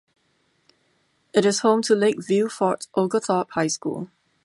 It 1.31 1.45
is 1.45 1.59
home 1.59 1.83
to 1.83 1.93
Lakeview- 1.93 2.49
Fort 2.49 2.87
Oglethorpe 2.97 3.51
High 3.51 3.67
School. 3.67 4.09